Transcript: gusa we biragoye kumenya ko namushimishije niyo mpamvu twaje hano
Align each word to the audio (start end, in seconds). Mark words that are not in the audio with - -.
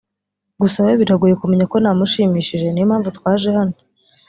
gusa 0.61 0.77
we 0.85 0.91
biragoye 1.01 1.33
kumenya 1.41 1.65
ko 1.71 1.77
namushimishije 1.83 2.65
niyo 2.69 2.85
mpamvu 2.89 3.09
twaje 3.17 3.47
hano 3.57 3.75